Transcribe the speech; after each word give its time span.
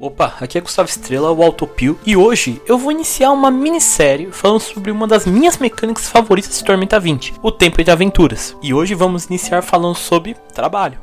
Opa, 0.00 0.36
aqui 0.40 0.56
é 0.56 0.60
Gustavo 0.60 0.88
Estrela, 0.88 1.32
o 1.32 1.42
Autopio, 1.42 1.98
e 2.06 2.16
hoje 2.16 2.62
eu 2.68 2.78
vou 2.78 2.92
iniciar 2.92 3.32
uma 3.32 3.50
minissérie 3.50 4.28
falando 4.30 4.60
sobre 4.60 4.92
uma 4.92 5.08
das 5.08 5.26
minhas 5.26 5.58
mecânicas 5.58 6.08
favoritas 6.08 6.56
de 6.56 6.64
Tormenta 6.64 7.00
20, 7.00 7.34
o 7.42 7.50
Tempo 7.50 7.82
de 7.82 7.90
Aventuras. 7.90 8.56
E 8.62 8.72
hoje 8.72 8.94
vamos 8.94 9.24
iniciar 9.24 9.60
falando 9.60 9.96
sobre 9.96 10.36
trabalho. 10.54 11.00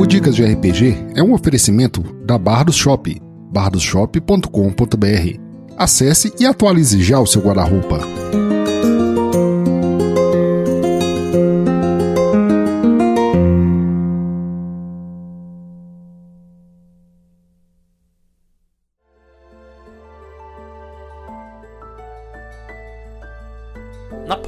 O 0.00 0.06
Dicas 0.06 0.34
de 0.34 0.42
RPG 0.42 0.96
é 1.16 1.22
um 1.22 1.34
oferecimento 1.34 2.00
da 2.24 2.38
Bardos 2.38 2.76
Shop, 2.76 3.20
bardosshop.com.br. 3.52 5.38
Acesse 5.76 6.32
e 6.40 6.46
atualize 6.46 7.02
já 7.02 7.20
o 7.20 7.26
seu 7.26 7.42
guarda-roupa. 7.42 8.00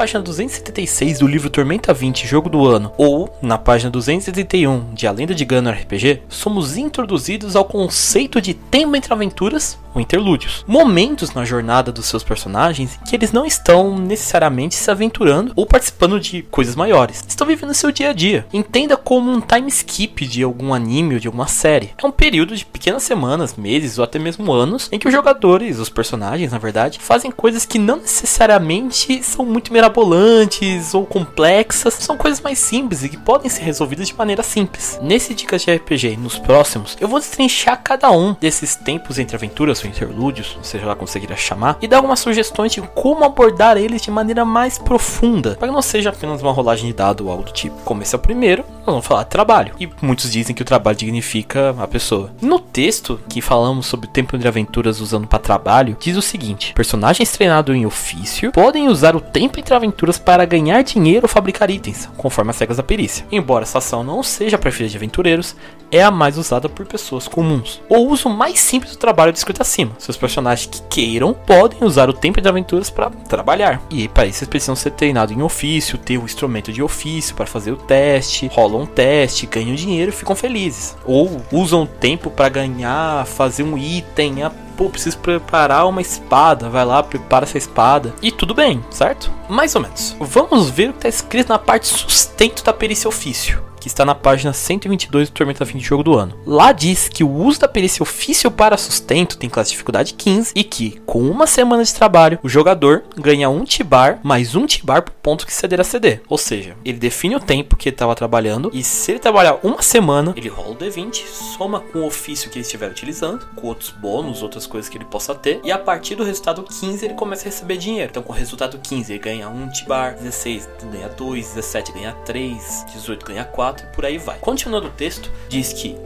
Página 0.00 0.22
276 0.22 1.18
do 1.18 1.26
livro 1.26 1.50
Tormenta 1.50 1.92
20 1.92 2.26
Jogo 2.26 2.48
do 2.48 2.66
Ano, 2.66 2.90
ou 2.96 3.28
na 3.42 3.58
página 3.58 3.90
281 3.90 4.94
de 4.94 5.06
A 5.06 5.12
Lenda 5.12 5.34
de 5.34 5.44
Gano 5.44 5.70
RPG, 5.70 6.22
somos 6.26 6.78
introduzidos 6.78 7.54
ao 7.54 7.66
conceito 7.66 8.40
de 8.40 8.54
tempo 8.54 8.96
entre 8.96 9.12
aventuras 9.12 9.78
ou 9.94 10.00
interlúdios. 10.00 10.64
Momentos 10.66 11.32
na 11.32 11.44
jornada 11.44 11.92
dos 11.92 12.06
seus 12.06 12.22
personagens 12.22 12.98
que 13.06 13.14
eles 13.14 13.32
não 13.32 13.44
estão 13.44 13.98
necessariamente 13.98 14.74
se 14.74 14.90
aventurando 14.90 15.52
ou 15.56 15.66
participando 15.66 16.18
de 16.20 16.42
coisas 16.42 16.76
maiores. 16.76 17.24
Estão 17.26 17.46
vivendo 17.46 17.74
seu 17.74 17.90
dia 17.90 18.10
a 18.10 18.12
dia. 18.12 18.46
Entenda 18.52 18.96
como 18.96 19.30
um 19.30 19.40
time 19.40 19.68
skip 19.68 20.26
de 20.26 20.42
algum 20.42 20.72
anime 20.72 21.14
ou 21.14 21.20
de 21.20 21.26
alguma 21.26 21.46
série. 21.46 21.90
É 22.02 22.06
um 22.06 22.12
período 22.12 22.56
de 22.56 22.64
pequenas 22.64 23.02
semanas, 23.02 23.56
meses 23.56 23.98
ou 23.98 24.04
até 24.04 24.18
mesmo 24.18 24.52
anos 24.52 24.88
em 24.92 24.98
que 24.98 25.08
os 25.08 25.12
jogadores, 25.12 25.78
os 25.78 25.88
personagens, 25.88 26.52
na 26.52 26.58
verdade, 26.58 26.98
fazem 27.00 27.30
coisas 27.30 27.66
que 27.66 27.78
não 27.78 27.96
necessariamente 27.96 29.22
são 29.22 29.44
muito 29.44 29.72
mirabolantes 29.90 30.94
ou 30.94 31.04
complexas, 31.04 31.94
são 31.94 32.16
coisas 32.16 32.40
mais 32.40 32.58
simples 32.58 33.02
e 33.02 33.08
que 33.08 33.16
podem 33.16 33.50
ser 33.50 33.62
resolvidas 33.62 34.08
de 34.08 34.14
maneira 34.14 34.42
simples. 34.42 34.98
Nesse 35.02 35.34
Dicas 35.34 35.62
de 35.62 35.74
RPG, 35.74 36.16
nos 36.16 36.38
próximos, 36.38 36.96
eu 37.00 37.08
vou 37.08 37.18
destrinchar 37.18 37.82
cada 37.82 38.10
um 38.10 38.34
desses 38.40 38.76
tempos 38.76 39.18
entre 39.18 39.36
aventuras 39.36 39.82
ou 39.82 39.90
interlúdios, 39.90 40.56
seja 40.62 40.86
lá 40.86 40.96
queira 40.96 41.36
chamar, 41.36 41.76
e 41.82 41.88
dar 41.88 41.96
algumas 41.96 42.20
sugestões 42.20 42.72
de 42.72 42.80
como 42.80 43.24
abordar 43.24 43.76
eles 43.76 44.00
de 44.00 44.10
maneira 44.10 44.44
mais 44.44 44.78
profunda, 44.78 45.56
para 45.56 45.68
que 45.68 45.74
não 45.74 45.82
seja 45.82 46.10
apenas 46.10 46.40
uma 46.40 46.52
rolagem 46.52 46.86
de 46.86 46.92
dado 46.92 47.26
ou 47.26 47.30
algo 47.30 47.44
do 47.44 47.52
tipo. 47.52 47.76
Como 47.84 48.02
esse 48.02 48.14
é 48.14 48.18
o 48.18 48.20
primeiro, 48.20 48.64
nós 48.80 48.94
vamos 48.94 49.06
falar 49.06 49.24
de 49.24 49.30
trabalho, 49.30 49.74
e 49.78 49.88
muitos 50.02 50.30
dizem 50.30 50.54
que 50.54 50.62
o 50.62 50.64
trabalho 50.64 50.96
dignifica 50.96 51.74
a 51.78 51.86
pessoa. 51.86 52.32
No 52.40 52.58
texto 52.58 53.20
que 53.28 53.40
falamos 53.40 53.86
sobre 53.86 54.06
o 54.06 54.10
tempo 54.10 54.36
de 54.36 54.48
aventuras 54.48 55.00
usando 55.00 55.26
para 55.26 55.38
trabalho, 55.38 55.96
diz 55.98 56.16
o 56.16 56.22
seguinte: 56.22 56.72
personagens 56.74 57.30
treinados 57.32 57.74
em 57.74 57.86
ofício 57.86 58.52
podem 58.52 58.88
usar 58.88 59.14
o 59.14 59.20
tempo 59.20 59.58
entre 59.58 59.74
aventuras 59.74 60.18
para 60.18 60.44
ganhar 60.44 60.82
dinheiro 60.82 61.24
ou 61.24 61.28
fabricar 61.28 61.70
itens, 61.70 62.08
conforme 62.16 62.50
as 62.50 62.58
regras 62.58 62.76
da 62.76 62.82
perícia. 62.82 63.26
Embora 63.30 63.64
essa 63.64 63.78
ação 63.78 64.02
não 64.02 64.22
seja 64.22 64.58
preferida 64.58 64.90
de 64.90 64.96
aventureiros, 64.96 65.56
é 65.90 66.02
a 66.02 66.10
mais 66.10 66.38
usada 66.38 66.68
por 66.68 66.86
pessoas 66.86 67.26
comuns. 67.26 67.80
O 67.88 67.98
uso 67.98 68.28
mais 68.28 68.60
simples 68.60 68.92
do 68.92 68.98
trabalho 68.98 69.30
é 69.30 69.32
descrito 69.32 69.62
acima. 69.62 69.92
Seus 69.98 70.16
personagens 70.16 70.66
que 70.66 70.82
queiram 70.82 71.34
podem 71.34 71.82
usar 71.82 72.08
o 72.08 72.12
tempo 72.12 72.40
de 72.40 72.48
aventuras 72.48 72.90
para 72.90 73.10
trabalhar. 73.10 73.82
E 73.90 74.08
para 74.08 74.26
isso 74.26 74.40
eles 74.40 74.48
precisam 74.48 74.76
ser 74.76 74.92
treinados 74.92 75.36
em 75.36 75.42
ofício, 75.42 75.98
ter 75.98 76.18
o 76.18 76.22
um 76.22 76.24
instrumento 76.24 76.72
de 76.72 76.82
ofício 76.82 77.34
para 77.34 77.46
fazer 77.46 77.72
o 77.72 77.76
teste, 77.76 78.46
rolam 78.70 78.84
um 78.84 78.86
teste, 78.86 79.46
ganham 79.46 79.74
dinheiro 79.74 80.10
e 80.10 80.14
ficam 80.14 80.36
felizes. 80.36 80.96
Ou 81.04 81.42
usam 81.52 81.86
tempo 81.86 82.30
para 82.30 82.48
ganhar, 82.48 83.26
fazer 83.26 83.62
um 83.62 83.76
item, 83.76 84.42
a 84.42 84.50
pô, 84.50 84.88
preciso 84.88 85.18
preparar 85.18 85.86
uma 85.86 86.00
espada, 86.00 86.70
vai 86.70 86.84
lá, 86.84 87.02
prepara 87.02 87.44
essa 87.44 87.58
espada. 87.58 88.14
E 88.22 88.30
tudo 88.30 88.54
bem, 88.54 88.82
certo? 88.90 89.30
Mais 89.48 89.74
ou 89.74 89.82
menos. 89.82 90.16
Vamos 90.20 90.70
ver 90.70 90.90
o 90.90 90.92
que 90.92 90.98
está 90.98 91.08
escrito 91.08 91.48
na 91.48 91.58
parte 91.58 91.88
sustento 91.88 92.64
da 92.64 92.72
perícia 92.72 93.08
ofício 93.08 93.69
que 93.80 93.88
está 93.88 94.04
na 94.04 94.14
página 94.14 94.52
122 94.52 95.30
do 95.30 95.32
Tormenta 95.32 95.64
20 95.64 95.82
Jogo 95.82 96.02
do 96.02 96.16
Ano. 96.16 96.38
Lá 96.46 96.72
diz 96.72 97.08
que 97.08 97.24
o 97.24 97.30
uso 97.30 97.60
da 97.60 97.68
perícia 97.68 98.02
ofício 98.02 98.50
para 98.50 98.76
sustento 98.76 99.38
tem 99.38 99.48
classe 99.48 99.70
de 99.70 99.74
dificuldade 99.74 100.14
15 100.14 100.52
e 100.54 100.62
que, 100.62 101.00
com 101.06 101.20
uma 101.22 101.46
semana 101.46 101.82
de 101.82 101.94
trabalho, 101.94 102.38
o 102.42 102.48
jogador 102.48 103.02
ganha 103.16 103.48
um 103.48 103.64
tibar 103.64 104.20
mais 104.22 104.54
um 104.54 104.66
tibar 104.66 105.02
por 105.02 105.12
ponto 105.14 105.46
que 105.46 105.52
ceder 105.52 105.80
a 105.80 105.84
CD. 105.84 106.20
Ou 106.28 106.36
seja, 106.36 106.76
ele 106.84 106.98
define 106.98 107.36
o 107.36 107.40
tempo 107.40 107.76
que 107.76 107.88
ele 107.88 107.94
estava 107.94 108.14
trabalhando 108.14 108.70
e 108.72 108.82
se 108.82 109.12
ele 109.12 109.18
trabalhar 109.18 109.58
uma 109.62 109.82
semana, 109.82 110.34
ele 110.36 110.48
rola 110.48 110.70
o 110.70 110.76
D20, 110.76 111.24
soma 111.56 111.80
com 111.80 112.00
o 112.00 112.06
ofício 112.06 112.50
que 112.50 112.58
ele 112.58 112.64
estiver 112.64 112.90
utilizando, 112.90 113.46
com 113.56 113.68
outros 113.68 113.90
bônus, 113.90 114.42
outras 114.42 114.66
coisas 114.66 114.88
que 114.88 114.98
ele 114.98 115.04
possa 115.04 115.34
ter, 115.34 115.60
e 115.64 115.72
a 115.72 115.78
partir 115.78 116.14
do 116.14 116.24
resultado 116.24 116.62
15 116.62 117.04
ele 117.04 117.14
começa 117.14 117.42
a 117.42 117.46
receber 117.46 117.76
dinheiro. 117.76 118.10
Então, 118.10 118.22
com 118.22 118.32
o 118.32 118.36
resultado 118.36 118.78
15 118.78 119.12
ele 119.12 119.18
ganha 119.18 119.48
um 119.48 119.68
tibar, 119.68 120.14
16 120.14 120.68
ganha 120.92 121.08
2, 121.08 121.46
17 121.48 121.92
ganha 121.92 122.12
3, 122.24 122.86
18 122.92 123.26
ganha 123.26 123.44
4 123.44 123.69
4 123.70 123.86
e 123.86 123.94
por 123.94 124.04
aí 124.04 124.18
vai. 124.18 124.38
Continuando 124.38 124.88
o 124.88 124.90
texto, 124.90 125.30
diz 125.48 125.72
que, 125.72 125.96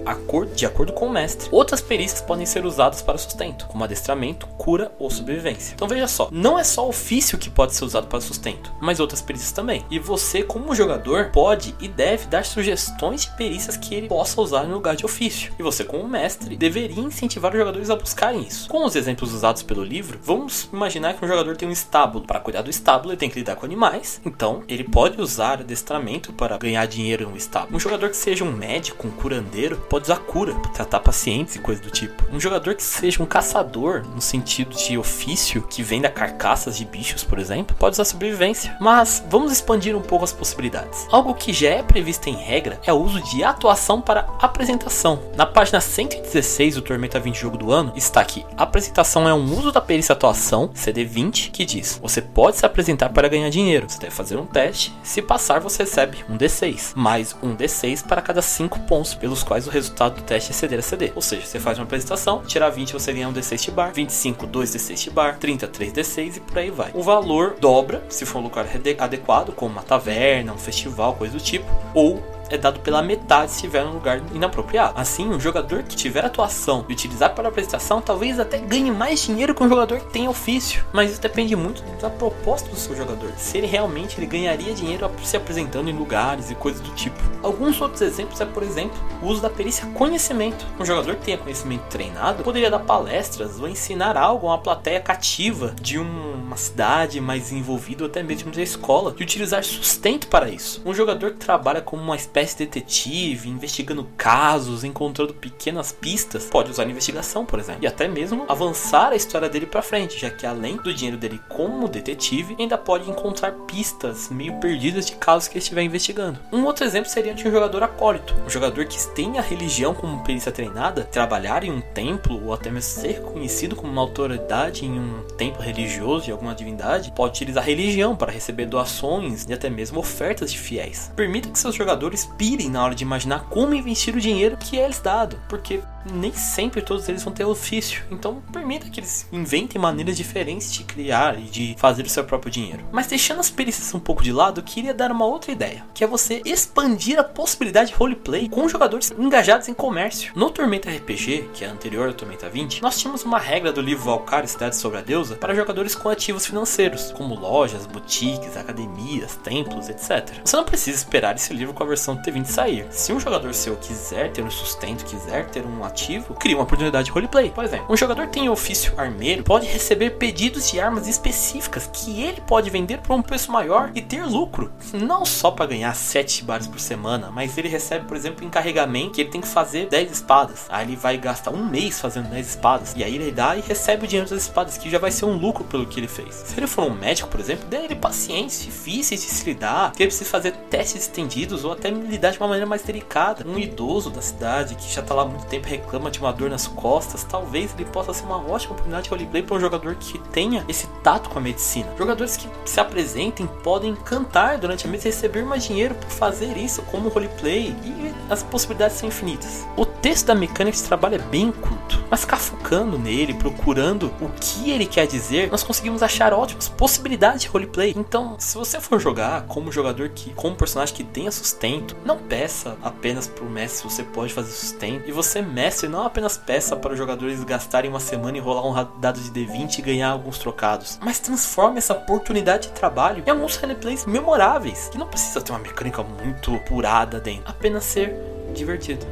de 0.55 0.67
acordo 0.67 0.93
com 0.93 1.07
o 1.07 1.11
mestre, 1.11 1.49
outras 1.51 1.81
perícias 1.81 2.21
podem 2.21 2.47
ser 2.47 2.65
usadas 2.65 3.01
para 3.01 3.19
sustento, 3.19 3.67
como 3.67 3.85
adestramento, 3.85 4.47
cura 4.59 4.93
ou 4.99 5.11
sobrevivência. 5.11 5.75
Então 5.75 5.89
veja 5.89 6.07
só, 6.07 6.29
não 6.31 6.59
é 6.59 6.65
só 6.65 6.89
ofício 6.89 7.39
que 7.39 7.51
pode 7.51 7.75
ser 7.75 7.85
usado 7.85 8.07
para 8.07 8.21
sustento, 8.21 8.73
mas 8.81 9.01
outras 9.01 9.23
perícias 9.23 9.53
também. 9.53 9.85
E 9.91 9.99
você, 9.99 10.43
como 10.43 10.75
jogador, 10.75 11.31
pode 11.31 11.75
e 11.81 11.89
deve 11.89 12.27
dar 12.27 12.45
sugestões 12.45 13.23
de 13.23 13.31
perícias 13.37 13.77
que 13.77 13.95
ele 13.95 14.09
possa 14.09 14.41
usar 14.41 14.65
no 14.65 14.75
lugar 14.75 14.97
de 14.97 15.05
ofício. 15.05 15.53
E 15.59 15.63
você, 15.63 15.85
como 15.85 16.09
mestre, 16.09 16.57
deveria 16.57 17.01
incentivar 17.01 17.53
os 17.53 17.59
jogadores 17.59 17.91
a 17.91 17.97
buscarem 17.97 18.43
isso. 18.43 18.69
Com 18.69 18.85
os 18.85 18.97
exemplos 18.97 19.33
usados 19.33 19.63
pelo 19.63 19.85
livro, 19.85 20.19
vamos 20.23 20.69
imaginar 20.73 21.15
que 21.15 21.25
um 21.25 21.29
jogador 21.29 21.57
tem 21.57 21.69
um 21.69 21.73
estábulo. 21.73 22.27
Para 22.27 22.41
cuidar 22.41 22.63
do 22.63 22.71
estábulo, 22.71 23.13
ele 23.13 23.19
tem 23.19 23.31
que 23.31 23.39
lidar 23.39 23.57
com 23.57 23.67
animais, 23.67 24.21
então 24.25 24.63
ele 24.69 24.85
pode 24.85 25.21
usar 25.21 25.61
adestramento 25.61 26.33
para 26.33 26.59
ganhar 26.59 26.87
dinheiro 26.87 27.29
no 27.29 27.37
estábulo 27.37 27.54
um 27.73 27.79
jogador 27.79 28.11
que 28.11 28.17
seja 28.17 28.45
um 28.45 28.53
médico, 28.53 29.07
um 29.07 29.11
curandeiro, 29.11 29.77
pode 29.89 30.05
usar 30.05 30.19
cura 30.19 30.55
para 30.55 30.71
tratar 30.73 31.01
pacientes 31.01 31.57
e 31.57 31.59
coisa 31.59 31.81
do 31.81 31.91
tipo. 31.91 32.25
Um 32.33 32.41
jogador 32.41 32.75
que 32.75 32.83
seja 32.83 33.23
um 33.23 33.27
caçador, 33.27 34.03
no 34.15 34.21
sentido 34.21 34.77
de 34.77 34.99
ofício, 34.99 35.63
que 35.63 35.83
venda 35.83 36.09
carcaças 36.09 36.77
de 36.77 36.85
bichos, 36.85 37.23
por 37.23 37.39
exemplo, 37.39 37.77
pode 37.79 37.95
usar 37.95 38.05
sobrevivência. 38.05 38.77
Mas 38.81 39.25
vamos 39.29 39.53
expandir 39.53 39.97
um 39.97 40.03
pouco 40.03 40.25
as 40.25 40.33
possibilidades. 40.33 41.07
Algo 41.11 41.35
que 41.35 41.53
já 41.53 41.71
é 41.71 41.83
previsto 41.83 42.29
em 42.29 42.37
regra 42.37 42.81
é 42.85 42.93
o 42.93 42.97
uso 42.97 43.23
de 43.23 43.45
atuação 43.45 44.01
para 44.01 44.27
apresentação. 44.41 45.23
Na 45.37 45.47
página 45.47 45.81
116 45.81 46.75
do 46.77 46.83
Tormenta 46.83 47.21
20 47.21 47.37
Jogo 47.37 47.57
do 47.57 47.73
Ano 47.73 47.93
está 47.95 48.25
que 48.25 48.45
apresentação 48.57 49.29
é 49.29 49.35
um 49.35 49.57
uso 49.57 49.71
da 49.71 49.81
perícia 49.81 50.13
atuação, 50.13 50.71
CD20, 50.75 51.51
que 51.51 51.65
diz: 51.65 51.99
você 52.03 52.21
pode 52.21 52.57
se 52.57 52.67
apresentar 52.67 53.11
para 53.11 53.29
ganhar 53.29 53.51
dinheiro. 53.51 53.89
Você 53.89 53.99
deve 53.99 54.15
fazer 54.15 54.37
um 54.37 54.47
teste. 54.47 54.95
Se 55.03 55.21
passar, 55.23 55.61
você 55.61 55.85
recebe 55.85 56.25
um 56.29 56.37
D6 56.37 56.93
mais 56.95 57.37
um 57.45 57.57
D6 57.57 58.07
para 58.07 58.23
cada 58.23 58.41
5 58.43 58.81
pontos, 58.81 59.15
pelos 59.15 59.43
quais 59.43 59.67
o 59.67 59.71
resultado 59.71 60.17
do 60.17 60.23
teste 60.23 60.51
é 60.51 60.55
ceder 60.55 60.79
a 60.79 60.83
CD. 60.83 61.13
Ou 61.15 61.23
seja, 61.23 61.47
você 61.47 61.61
faz 61.61 61.79
uma 61.79 61.85
apresentação, 61.85 62.43
tirar 62.43 62.71
20 62.71 62.93
você 62.93 63.13
ganha 63.13 63.29
um 63.29 63.33
D6 63.33 63.71
bar, 63.71 63.93
25 63.93 64.47
2 64.47 64.71
D6 64.75 65.11
bar, 65.11 65.39
30 65.39 65.69
3 65.69 65.93
D6 65.93 66.37
e 66.37 66.41
por 66.41 66.59
aí 66.59 66.71
vai. 66.71 66.91
O 66.95 67.03
valor 67.03 67.57
dobra 67.61 68.03
se 68.09 68.25
for 68.25 68.39
um 68.39 68.43
lugar 68.43 68.67
adequado, 68.99 69.53
como 69.53 69.73
uma 69.73 69.83
taverna, 69.83 70.53
um 70.53 70.59
festival, 70.59 71.15
coisa 71.15 71.37
do 71.37 71.43
tipo, 71.43 71.67
ou 71.95 72.34
é 72.51 72.59
dado 72.59 72.81
pela 72.81 73.03
metade 73.03 73.51
se 73.51 73.57
estiver 73.57 73.85
num 73.85 73.93
lugar 73.93 74.21
inapropriado. 74.33 74.95
Assim, 74.97 75.29
um 75.29 75.41
jogador 75.41 75.83
que 75.83 75.97
tiver 75.97 76.25
atuação 76.25 76.85
e 76.89 76.93
utilizar 76.93 77.35
para 77.35 77.49
apresentação 77.49 78.01
talvez 78.01 78.39
até 78.39 78.59
ganhe 78.59 78.91
mais 78.91 79.23
dinheiro 79.23 79.55
que 79.55 79.63
um 79.63 79.69
jogador 79.69 80.01
que 80.01 80.13
tem 80.13 80.29
ofício, 80.29 80.85
mas 80.93 81.13
isso 81.13 81.21
depende 81.21 81.55
muito 81.57 81.83
da 82.01 82.11
proposta 82.11 82.69
do 82.69 82.77
seu 82.77 82.97
jogador. 82.97 83.33
Se 83.37 83.59
ele 83.59 83.67
realmente 83.67 84.19
ele 84.19 84.27
ganharia 84.27 84.75
dinheiro 84.75 85.11
se 85.23 85.37
apresentando 85.37 85.89
em 85.89 85.93
lugares 85.93 86.51
e 86.51 86.55
coisas 86.55 86.81
do 86.81 86.91
tipo. 86.95 87.17
Alguns 87.43 87.81
outros 87.81 88.03
exemplos 88.03 88.41
é, 88.41 88.45
por 88.45 88.63
exemplo, 88.63 88.97
o 89.23 89.27
uso 89.27 89.43
da 89.43 89.51
perícia 89.51 89.87
conhecimento. 89.89 90.65
Um 90.79 90.85
jogador 90.85 91.17
que 91.17 91.25
tenha 91.25 91.39
conhecimento 91.39 91.85
treinado 91.89 92.43
poderia 92.43 92.71
dar 92.71 92.81
palestras 92.81 93.61
ou 93.61 93.69
ensinar 93.69 94.17
algo 94.17 94.47
a 94.47 94.51
uma 94.51 94.59
plateia 94.59 95.01
cativa 95.01 95.75
de 95.81 95.99
uma 95.99 96.57
cidade 96.57 97.21
mais 97.21 97.53
envolvida 97.53 98.05
ou 98.05 98.11
até 98.11 98.23
mesmo 98.23 98.51
da 98.51 98.63
escola 98.63 99.15
e 99.19 99.23
utilizar 99.23 99.63
sustento 99.65 100.27
para 100.29 100.49
isso. 100.49 100.83
Um 100.85 100.95
jogador 100.95 101.33
que 101.33 101.39
trabalha 101.39 101.81
como 101.81 102.03
uma 102.03 102.17
espécie 102.35 102.59
de 102.59 102.65
detetive, 102.65 103.49
investigando 103.49 104.09
casos, 104.17 104.83
encontrando 104.83 105.33
pequenas 105.33 105.93
pistas, 105.93 106.47
pode 106.47 106.69
usar 106.69 106.85
investigação, 106.91 107.47
por 107.47 107.61
exemplo, 107.61 107.85
e 107.85 107.87
até 107.87 108.09
mesmo 108.09 108.45
avançar 108.49 109.13
a 109.13 109.17
história 109.17 109.49
dele 109.49 109.67
para 109.67 109.81
frente, 109.83 110.19
já 110.19 110.31
que 110.31 110.45
além 110.45 110.77
do 110.77 110.93
dinheiro 110.93 111.17
dele 111.17 111.41
como 111.49 111.87
detetive, 111.87 112.57
ainda 112.59 112.77
pode 112.77 113.09
encontrar 113.09 113.53
pistas 113.69 114.31
meio 114.31 114.59
perdidas 114.59 115.07
de 115.07 115.13
casos 115.13 115.47
que 115.47 115.55
ele 115.55 115.63
estiver 115.63 115.83
investigando. 115.83 116.41
Um 116.53 116.65
outro 116.65 116.85
exemplo 116.85 117.09
seria 117.09 117.35
de 117.35 117.47
um 117.47 117.53
jogador 117.53 117.85
acólito, 117.85 118.35
um 118.45 118.51
jogador 118.51 118.85
que 118.87 119.07
tem 119.15 119.39
a 119.39 119.43
religião 119.43 119.95
como 119.95 120.25
perícia 120.25 120.51
treinada, 120.51 121.05
trabalhar 121.05 121.63
em 121.63 121.71
um 121.71 121.81
templo 121.81 122.45
ou 122.47 122.53
até 122.53 122.69
mesmo 122.69 123.01
ser 123.01 123.21
conhecido 123.23 123.77
como 123.77 123.93
uma 123.93 124.01
autoridade 124.01 124.85
em 124.85 124.99
um 124.99 125.23
templo 125.37 125.63
religioso 125.63 126.25
de 126.25 126.33
alguma 126.33 126.55
divindade, 126.55 127.13
pode 127.15 127.35
utilizar 127.35 127.63
a 127.63 127.67
religião 127.67 128.17
para 128.17 128.33
receber 128.33 128.67
doações 128.67 129.47
e 129.49 129.53
até 129.53 129.71
mesmo 129.71 130.01
ofertas 130.01 130.51
de 130.51 130.59
fiéis. 130.59 131.13
Permita 131.15 131.49
que 131.49 131.59
seus 131.59 131.77
jogadores 131.77 132.24
pirem 132.25 132.71
na 132.71 132.83
hora 132.83 132.95
de 132.95 133.05
imaginar 133.05 133.45
como 133.45 133.75
investir 133.75 134.15
o 134.15 134.21
dinheiro 134.21 134.57
que 134.57 134.79
é 134.79 134.87
lhes 134.87 135.01
dado, 135.01 135.39
porque 135.49 135.81
nem 136.13 136.33
sempre 136.33 136.83
todos 136.83 137.09
eles 137.09 137.23
vão 137.23 137.33
ter 137.33 137.45
ofício. 137.45 138.03
Então 138.11 138.43
permita 138.53 138.89
que 138.89 139.01
eles 139.01 139.27
inventem 139.33 139.81
maneiras 139.81 140.17
diferentes 140.17 140.73
de 140.73 140.85
criar 140.85 141.39
e 141.39 141.45
de 141.45 141.75
fazer 141.79 142.05
o 142.05 142.09
seu 142.09 142.25
próprio 142.25 142.51
dinheiro. 142.51 142.85
Mas 142.93 143.07
deixando 143.07 143.41
as 143.41 143.51
perícias 143.51 143.95
um 143.95 144.01
pouco 144.01 144.23
de 144.23 144.33
lado, 144.33 144.61
eu 144.61 144.65
queria 144.65 144.95
dar 144.95 145.11
uma 145.11 145.25
outra 145.25 145.53
ideia, 145.53 145.85
que 145.95 146.05
é 146.05 146.07
você 146.07 146.43
expandir 146.45 147.19
a 147.19 147.25
possibilidade 147.25 147.91
de 147.91 147.97
roleplay 147.97 148.49
com 148.49 148.69
jogadores 148.69 149.13
engajados 149.19 149.69
em 149.69 149.75
comércio. 149.75 150.33
No 150.35 150.51
Tormenta 150.51 150.91
RPG, 150.91 151.51
que 151.53 151.65
é 151.65 151.69
anterior 151.69 152.09
ao 152.09 152.15
Tormenta 152.15 152.49
20, 152.49 152.83
nós 152.83 152.99
tínhamos 152.99 153.25
uma 153.25 153.39
regra 153.39 153.73
do 153.73 153.81
livro 153.81 154.05
Valkyrie 154.05 154.49
Cidade 154.49 154.77
sobre 154.77 154.99
a 154.99 155.03
Deusa 155.03 155.37
para 155.37 155.55
jogadores 155.55 155.95
com 155.95 156.09
ativos 156.09 156.47
financeiros, 156.47 157.13
como 157.13 157.35
lojas, 157.35 157.87
boutiques, 157.87 158.57
academias, 158.57 159.37
templos, 159.37 159.89
etc. 159.89 160.41
Você 160.45 160.57
não 160.57 160.65
precisa 160.65 160.99
esperar 160.99 161.37
esse 161.37 161.53
livro 161.53 161.75
com 161.75 161.83
a 161.83 161.87
versão 161.87 162.17
T20 162.17 162.45
sair. 162.47 162.87
Se 162.91 163.13
um 163.13 163.21
jogador 163.21 163.55
seu 163.55 163.77
quiser 163.77 164.31
ter 164.33 164.43
um 164.43 164.51
sustento, 164.51 165.05
quiser 165.05 165.49
ter 165.51 165.65
um 165.65 165.85
ativo, 165.95 166.35
cria 166.35 166.57
uma 166.57 166.65
oportunidade 166.65 167.07
de 167.07 167.13
roleplay. 167.13 167.51
Por 167.51 167.65
exemplo, 167.65 167.87
um 167.89 167.97
jogador 167.97 168.27
tem 168.27 168.49
ofício 168.49 168.93
armeiro 168.97 169.45
pode 169.45 169.67
receber 169.67 170.11
pedidos 170.11 170.71
de 170.71 170.81
armas 170.81 171.07
específicas 171.07 171.89
que 171.93 172.23
ele 172.23 172.41
pode 172.41 172.69
vender 172.69 172.99
por 172.99 173.15
um 173.15 173.23
preço 173.23 173.53
maior 173.53 173.91
e 173.95 174.03
ter 174.03 174.25
lucro. 174.25 174.73
Não 174.93 175.25
só 175.25 175.51
para 175.51 175.67
ganhar 175.67 175.95
7 175.95 176.45
bares 176.45 176.67
por 176.67 176.81
semana, 176.81 177.31
mas 177.31 177.57
ele 177.57 177.69
recebe, 177.69 178.07
por 178.07 178.17
exemplo, 178.17 178.45
encarregamento 178.45 179.13
que 179.13 179.21
ele 179.21 179.31
tem 179.31 179.41
que 179.41 179.49
fazer 179.49 179.89
10 179.89 180.11
espadas. 180.11 180.67
Aí 180.69 180.87
ele 180.87 180.97
vai 180.97 181.17
gastar 181.17 181.53
um 181.53 181.65
mês 181.65 182.01
fazendo 182.01 182.29
10 182.29 182.49
espadas. 182.49 182.95
E 182.97 183.05
aí 183.05 183.15
ele 183.15 183.31
dá 183.31 183.57
e 183.57 183.61
recebe 183.61 184.05
o 184.05 184.09
dinheiro 184.09 184.29
das 184.29 184.43
espadas, 184.43 184.77
que 184.77 184.91
já 184.91 184.99
vai 184.99 185.11
ser 185.11 185.25
um 185.25 185.37
lucro 185.37 185.65
pelo 185.65 185.87
que 185.87 186.01
ele 186.01 186.09
fez. 186.09 186.35
Se 186.35 186.59
ele 186.59 186.67
for 186.67 186.85
um 186.85 186.95
médico, 186.95 187.29
por 187.29 187.39
exemplo, 187.39 187.67
dê 187.69 187.77
ele 187.77 187.95
pacientes 187.95 188.63
difíceis 188.63 189.23
de 189.23 189.29
se 189.29 189.45
lidar, 189.45 189.93
que 189.93 190.03
ele 190.03 190.09
precisa 190.09 190.29
fazer 190.29 190.53
testes 190.69 191.03
estendidos 191.03 191.65
ou 191.65 191.73
até 191.73 191.91
lidar 191.91 192.31
de 192.31 192.39
uma 192.39 192.49
maneira 192.49 192.67
mais 192.67 192.83
delicada. 192.83 193.45
Um 193.47 193.59
idoso 193.59 194.11
da 194.11 194.23
cidade 194.23 194.75
que 194.75 194.93
já 194.93 195.03
tá 195.03 195.15
lá 195.15 195.23
há 195.23 195.27
muito 195.27 195.47
tempo 195.47 195.69
reclama 195.85 196.11
de 196.11 196.19
uma 196.19 196.33
dor 196.33 196.51
nas 196.51 196.67
costas, 196.67 197.25
talvez 197.25 197.73
ele 197.75 197.85
possa 197.85 198.13
ser 198.13 198.25
uma 198.25 198.39
ótima 198.39 198.73
oportunidade 198.73 199.05
de 199.05 199.11
roleplay 199.11 199.43
para 199.43 199.57
um 199.57 199.61
jogador 199.61 199.95
que 199.95 200.19
tenha 200.31 200.65
esse 200.69 200.87
tato 201.05 201.29
com 201.29 201.39
a 201.39 201.43
medicina. 201.43 201.93
Jogadores 201.99 202.37
que 202.37 202.49
se 202.65 202.81
apresentem 202.81 203.47
podem 203.63 203.95
cantar 203.95 204.57
durante 204.57 204.87
a 204.87 204.91
mesa 204.91 205.07
e 205.07 205.11
receber 205.11 205.45
mais 205.45 205.63
dinheiro 205.63 205.95
por 205.95 206.11
fazer 206.11 206.57
isso 206.57 206.83
como 206.83 207.11
roleplay 207.11 207.77
e 207.85 208.15
as 208.31 208.43
possibilidades 208.43 208.97
são 208.97 209.09
infinitas. 209.09 209.67
O 209.77 209.85
texto 209.85 210.27
da 210.27 210.35
mecânica 210.35 210.77
de 210.77 210.83
trabalho 210.83 211.17
é 211.17 211.19
bem 211.19 211.53
curto, 211.53 212.03
mas 212.11 212.23
ficar 212.23 212.39
focando 212.39 212.99
nele, 212.99 213.35
procurando 213.35 214.07
o 214.21 214.31
que 214.41 214.71
ele 214.71 214.87
quer 214.87 215.07
dizer, 215.07 215.51
nós 215.51 215.63
conseguimos 215.63 216.03
achar 216.03 216.33
ótimas 216.33 216.69
possibilidades 216.71 217.43
de 217.43 217.49
roleplay. 217.49 217.93
Então, 217.95 218.37
se 218.39 218.57
você 218.57 218.81
for 218.81 218.99
jogar 218.99 219.43
como 219.43 219.71
jogador 219.71 220.09
que, 220.09 220.33
como 220.33 220.57
personagem 220.57 220.95
que 220.95 221.05
tenha 221.05 221.31
sustento, 221.31 221.95
não 222.05 222.17
peça 222.17 222.79
apenas 222.83 223.29
pro 223.29 223.45
mestre 223.45 223.79
se 223.79 223.97
você 223.97 224.03
pode 224.03 224.33
fazer 224.33 224.53
sustento. 224.53 225.07
E 225.07 225.13
você, 225.13 225.43
mestre, 225.43 225.87
não 225.87 226.07
apenas 226.07 226.39
peça 226.39 226.75
para 226.75 226.93
os 226.93 226.99
jogadores 226.99 227.45
gastarem 227.45 227.91
uma 227.91 228.01
semana 228.01 228.39
e 228.39 228.41
rolar 228.41 228.67
um 228.67 229.01
dado 229.01 229.21
de 229.21 229.31
D20 229.31 229.79
e 229.79 229.83
ganhar 229.83 230.11
alguns 230.11 230.39
trocados, 230.39 230.94
mas 231.03 231.19
transforme 231.19 231.79
essa 231.79 231.95
oportunidade 231.95 232.69
de 232.69 232.75
trabalho 232.75 233.23
em 233.27 233.31
alguns 233.31 233.57
roleplays 233.57 234.05
memoráveis, 234.07 234.89
que 234.89 234.99
não 234.99 235.07
precisa 235.07 235.41
ter 235.41 235.53
uma 235.53 235.59
mecânica 235.59 236.03
muito 236.03 236.55
apurada 236.55 237.21
dentro, 237.21 237.45
apenas 237.47 237.85
ser 237.85 238.15
divertido. 238.55 239.07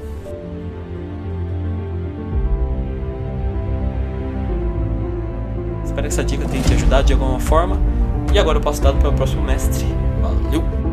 Espero 5.85 6.03
que 6.03 6.09
essa 6.09 6.25
dica 6.25 6.49
tenha 6.49 6.63
te 6.63 6.73
ajudado 6.73 7.07
de 7.07 7.13
alguma 7.13 7.39
forma. 7.39 7.79
E 8.33 8.39
agora 8.39 8.57
eu 8.57 8.63
passo 8.63 8.81
dado 8.81 8.99
para 8.99 9.11
o 9.11 9.13
próximo 9.13 9.43
mestre. 9.43 9.85
Valeu! 10.23 10.92